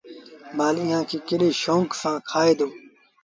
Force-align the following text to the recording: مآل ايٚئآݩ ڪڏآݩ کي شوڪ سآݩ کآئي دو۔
مآل 0.57 0.75
ايٚئآݩ 0.81 1.07
ڪڏآݩ 1.09 1.23
کي 1.43 1.49
شوڪ 1.61 1.89
سآݩ 2.01 2.19
کآئي 2.29 2.53
دو۔ 2.59 2.67